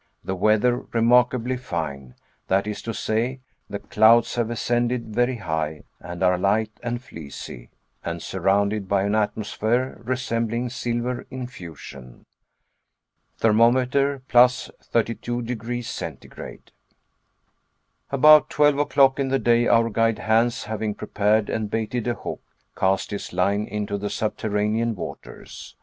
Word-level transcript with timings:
The 0.23 0.33
weather 0.33 0.77
remarkably 0.93 1.57
fine; 1.57 2.15
that 2.47 2.65
is 2.65 2.81
to 2.81 2.91
say, 2.91 3.41
the 3.69 3.77
clouds 3.77 4.33
have 4.33 4.49
ascended 4.49 5.13
very 5.13 5.35
high, 5.35 5.83
and 5.99 6.23
are 6.23 6.39
light 6.39 6.71
and 6.81 6.99
fleecy, 6.99 7.69
and 8.03 8.19
surrounded 8.19 8.87
by 8.87 9.03
an 9.03 9.13
atmosphere 9.13 10.01
resembling 10.03 10.69
silver 10.71 11.27
in 11.29 11.45
fusion. 11.45 12.25
Thermometer, 13.37 14.23
+32 14.27 15.43
degrees 15.45 15.87
centigrade. 15.87 16.71
About 18.09 18.49
twelve 18.49 18.79
o'clock 18.79 19.19
in 19.19 19.27
the 19.27 19.37
day 19.37 19.67
our 19.67 19.91
guide 19.91 20.17
Hans 20.17 20.63
having 20.63 20.95
prepared 20.95 21.47
and 21.47 21.69
baited 21.69 22.07
a 22.07 22.15
hook, 22.15 22.41
cast 22.75 23.11
his 23.11 23.33
line 23.33 23.67
into 23.67 23.99
the 23.99 24.09
subterranean 24.09 24.95
waters. 24.95 25.75